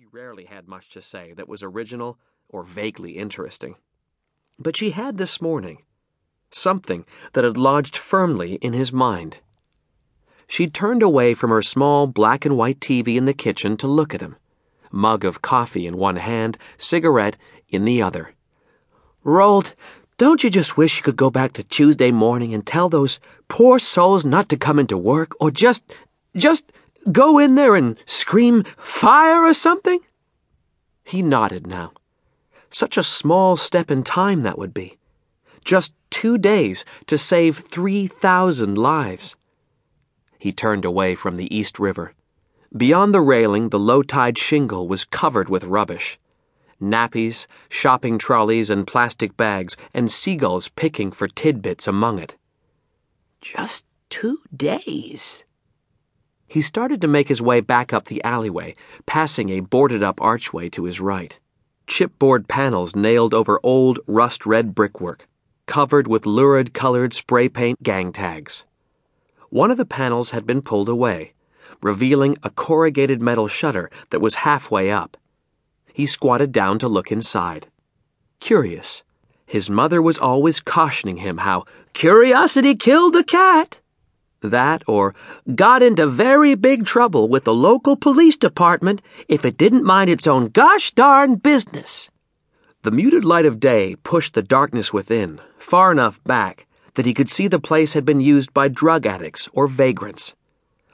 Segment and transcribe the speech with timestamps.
[0.00, 3.74] She rarely had much to say that was original or vaguely interesting.
[4.56, 5.82] But she had this morning
[6.52, 9.38] something that had lodged firmly in his mind.
[10.46, 14.14] She turned away from her small black and white TV in the kitchen to look
[14.14, 14.36] at him,
[14.92, 17.36] mug of coffee in one hand, cigarette
[17.68, 18.34] in the other.
[19.24, 19.74] Roald,
[20.16, 23.18] don't you just wish you could go back to Tuesday morning and tell those
[23.48, 25.92] poor souls not to come into work or just,
[26.36, 26.72] just
[27.10, 30.00] go in there and scream fire or something?
[31.04, 31.92] He nodded now.
[32.70, 34.98] Such a small step in time that would be.
[35.64, 39.36] Just two days to save 3,000 lives.
[40.38, 42.12] He turned away from the East River.
[42.76, 46.18] Beyond the railing, the low tide shingle was covered with rubbish
[46.80, 52.36] nappies, shopping trolleys, and plastic bags, and seagulls picking for tidbits among it.
[53.40, 55.44] Just two days.
[56.48, 60.70] He started to make his way back up the alleyway, passing a boarded up archway
[60.70, 61.38] to his right.
[61.86, 65.28] Chipboard panels nailed over old, rust red brickwork,
[65.66, 68.64] covered with lurid colored spray paint gang tags.
[69.50, 71.34] One of the panels had been pulled away,
[71.82, 75.16] revealing a corrugated metal shutter that was halfway up.
[75.92, 77.68] He squatted down to look inside.
[78.40, 79.02] Curious.
[79.44, 83.80] His mother was always cautioning him how curiosity killed the cat.
[84.40, 85.14] That or
[85.54, 90.26] got into very big trouble with the local police department if it didn't mind its
[90.26, 92.08] own gosh darn business.
[92.82, 97.28] The muted light of day pushed the darkness within, far enough back that he could
[97.28, 100.36] see the place had been used by drug addicts or vagrants.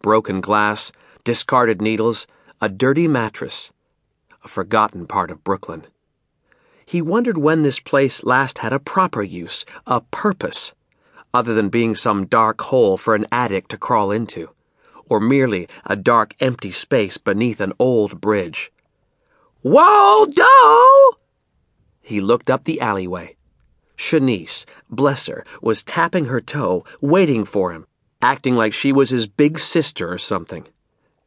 [0.00, 0.90] Broken glass,
[1.24, 2.26] discarded needles,
[2.60, 3.70] a dirty mattress.
[4.44, 5.86] A forgotten part of Brooklyn.
[6.86, 10.72] He wondered when this place last had a proper use, a purpose,
[11.32, 14.50] other than being some dark hole for an addict to crawl into,
[15.08, 18.72] or merely a dark empty space beneath an old bridge.
[19.62, 20.44] Waldo!
[22.00, 23.36] He looked up the alleyway.
[23.96, 27.86] Shanice, bless her, was tapping her toe, waiting for him,
[28.22, 30.66] acting like she was his big sister or something.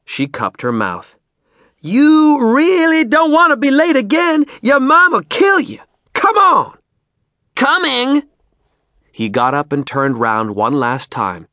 [0.05, 1.15] She cupped her mouth.
[1.81, 4.45] You really don't want to be late again?
[4.61, 5.79] Your mom'll kill you.
[6.13, 6.77] Come on.
[7.55, 8.23] Coming!
[9.11, 11.47] He got up and turned round one last time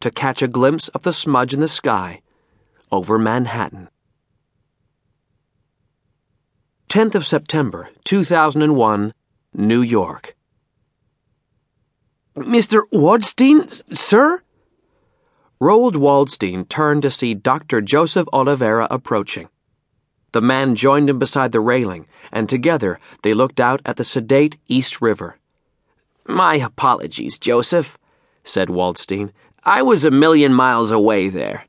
[0.00, 2.22] to catch a glimpse of the smudge in the sky
[2.90, 3.88] over Manhattan.
[6.88, 9.14] 10th of September, 2001,
[9.54, 10.36] New York.
[12.36, 12.82] Mr.
[12.92, 14.42] Waldstein, sir?
[15.60, 17.80] Roald Waldstein turned to see Dr.
[17.80, 19.48] Joseph Oliveira approaching.
[20.32, 24.56] The man joined him beside the railing, and together they looked out at the sedate
[24.66, 25.38] East River.
[26.26, 27.98] My apologies, Joseph,
[28.44, 29.30] said Waldstein.
[29.64, 31.66] I was a million miles away there.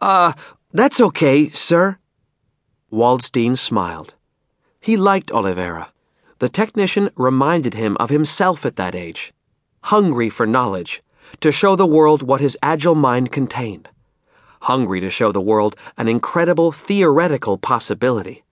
[0.00, 0.32] Uh,
[0.72, 1.98] that's okay, sir.
[2.92, 4.14] Waldstein smiled.
[4.80, 5.92] He liked Oliveira.
[6.38, 9.32] The technician reminded him of himself at that age
[9.84, 11.02] hungry for knowledge,
[11.40, 13.88] to show the world what his agile mind contained,
[14.62, 18.42] hungry to show the world an incredible theoretical possibility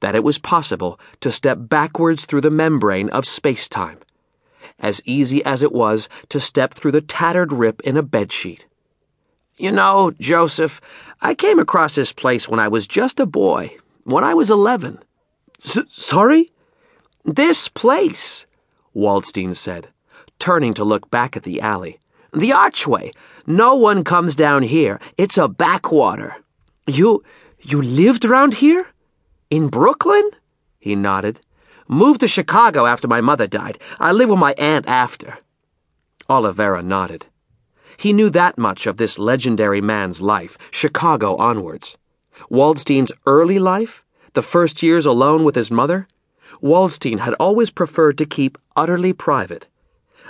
[0.00, 3.98] that it was possible to step backwards through the membrane of space time,
[4.78, 8.64] as easy as it was to step through the tattered rip in a bedsheet.
[9.56, 10.80] You know, Joseph,
[11.20, 14.98] I came across this place when I was just a boy, when I was 11.
[15.64, 16.50] S- sorry?
[17.24, 18.46] This place,
[18.94, 19.88] Waldstein said
[20.38, 21.98] turning to look back at the alley.
[22.32, 23.12] The archway.
[23.46, 25.00] No one comes down here.
[25.16, 26.36] It's a backwater.
[26.86, 27.22] You.
[27.60, 28.86] you lived around here?
[29.50, 30.28] In Brooklyn?
[30.78, 31.40] He nodded.
[31.88, 33.78] Moved to Chicago after my mother died.
[34.00, 35.38] I lived with my aunt after.
[36.28, 37.26] Oliveira nodded.
[37.96, 41.96] He knew that much of this legendary man's life, Chicago onwards.
[42.50, 44.02] Waldstein's early life,
[44.32, 46.08] the first years alone with his mother,
[46.62, 49.68] Waldstein had always preferred to keep utterly private.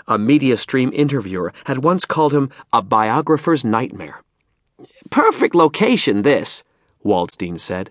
[0.06, 4.22] A MediaStream interviewer had once called him a biographer's nightmare.
[5.10, 6.62] Perfect location, this,
[7.04, 7.90] Waldstein said.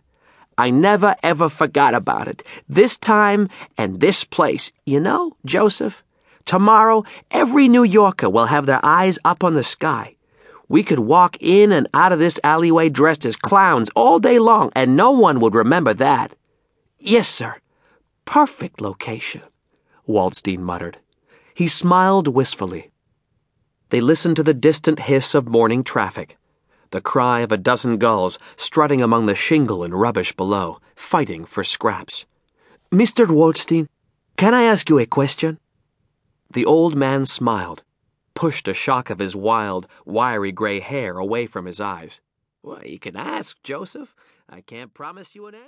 [0.58, 2.44] I never ever forgot about it.
[2.68, 4.72] This time and this place.
[4.86, 6.04] You know, Joseph,
[6.46, 10.16] tomorrow every New Yorker will have their eyes up on the sky.
[10.70, 14.72] We could walk in and out of this alleyway dressed as clowns all day long,
[14.76, 16.36] and no one would remember that.
[17.00, 17.58] Yes, sir.
[18.26, 19.42] Perfect location,
[20.08, 20.98] Waldstein muttered.
[21.54, 22.92] He smiled wistfully.
[23.90, 26.38] They listened to the distant hiss of morning traffic,
[26.94, 31.64] the cry of a dozen gulls strutting among the shingle and rubbish below, fighting for
[31.64, 32.28] scraps.
[32.92, 33.26] Mr.
[33.26, 33.88] Waldstein,
[34.38, 35.58] can I ask you a question?
[36.52, 37.84] The old man smiled,
[38.36, 42.22] pushed a shock of his wild, wiry gray hair away from his eyes.
[42.62, 44.16] Well, you can ask, Joseph.
[44.48, 45.62] I can't promise you an answer.